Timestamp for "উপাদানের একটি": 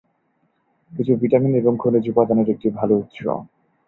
2.09-2.67